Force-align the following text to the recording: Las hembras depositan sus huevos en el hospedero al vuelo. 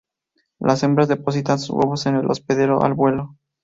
Las 0.57 0.81
hembras 0.81 1.09
depositan 1.09 1.59
sus 1.59 1.75
huevos 1.75 2.07
en 2.07 2.15
el 2.15 2.25
hospedero 2.25 2.81
al 2.83 2.95
vuelo. 2.95 3.35